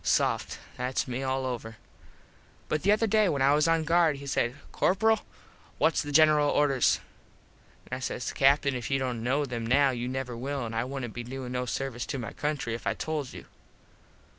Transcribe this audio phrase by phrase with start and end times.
[0.03, 0.57] Soft.
[0.77, 1.77] Thats me all over.
[2.69, 5.19] But the other day when I was on guard he says, "Corperal,
[5.77, 6.99] whats the General orders?"
[7.85, 10.85] an I says, "Captin if you dont kno them now you never will and I
[10.85, 13.45] wouldnt be doin no service to my country if I told you."